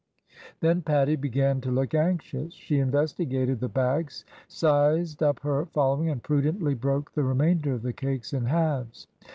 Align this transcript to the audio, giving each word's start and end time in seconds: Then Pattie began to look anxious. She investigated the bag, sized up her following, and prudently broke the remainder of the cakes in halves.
Then 0.61 0.81
Pattie 0.81 1.15
began 1.15 1.61
to 1.61 1.69
look 1.69 1.93
anxious. 1.93 2.55
She 2.55 2.79
investigated 2.79 3.59
the 3.59 3.69
bag, 3.69 4.11
sized 4.47 5.21
up 5.21 5.41
her 5.41 5.67
following, 5.67 6.09
and 6.09 6.23
prudently 6.23 6.73
broke 6.73 7.11
the 7.13 7.21
remainder 7.23 7.73
of 7.75 7.83
the 7.83 7.93
cakes 7.93 8.33
in 8.33 8.45
halves. 8.45 9.05